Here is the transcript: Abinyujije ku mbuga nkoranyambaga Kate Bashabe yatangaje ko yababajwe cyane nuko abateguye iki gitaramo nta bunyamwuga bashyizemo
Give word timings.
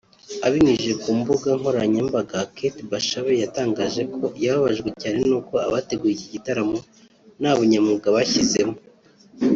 Abinyujije 0.47 0.93
ku 1.01 1.09
mbuga 1.19 1.49
nkoranyambaga 1.59 2.37
Kate 2.55 2.81
Bashabe 2.91 3.31
yatangaje 3.43 4.01
ko 4.13 4.23
yababajwe 4.43 4.89
cyane 5.01 5.19
nuko 5.29 5.53
abateguye 5.67 6.11
iki 6.15 6.27
gitaramo 6.35 6.77
nta 7.39 7.51
bunyamwuga 7.57 8.07
bashyizemo 8.15 8.75